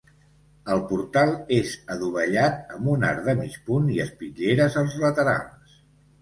[0.75, 5.79] El portal és adovellat amb un arc de mig punt i espitlleres als laterals.